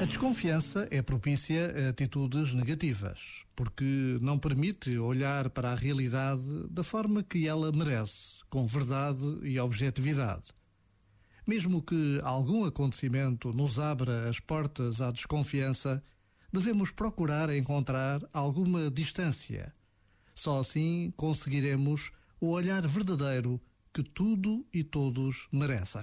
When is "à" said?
15.00-15.12